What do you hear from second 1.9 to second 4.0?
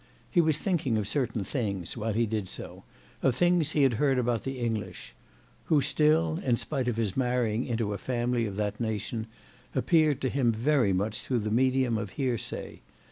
while he did so, of things he had